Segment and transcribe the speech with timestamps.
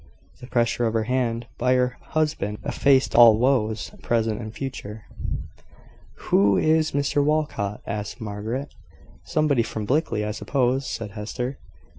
[0.39, 5.03] The pressure of her hand by her husband effaced all woes, present and future.
[6.31, 8.73] "Who is Mr Walcot?" asked Margaret.
[9.25, 11.59] "Somebody from Blickley, I suppose," said Hester.